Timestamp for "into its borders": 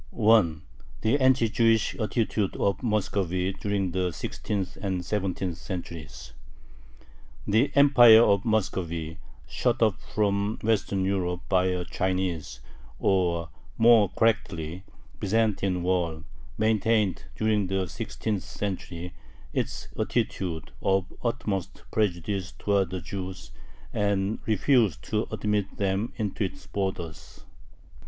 26.15-27.45